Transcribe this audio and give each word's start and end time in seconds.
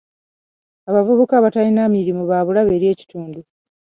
Abavubuka 0.89 1.33
abatalina 1.37 1.83
mirimu 1.95 2.23
ba 2.29 2.39
bulabe 2.45 2.71
eri 2.77 2.87
ekitundu. 2.93 3.39